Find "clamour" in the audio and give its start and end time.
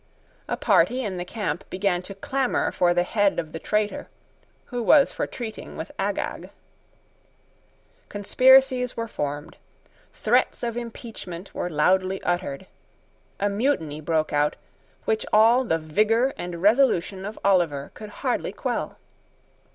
2.15-2.71